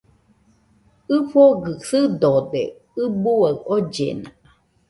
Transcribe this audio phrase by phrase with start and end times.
[1.15, 2.63] ɨfogɨ sɨdode
[3.03, 4.29] ɨbuaɨ ollena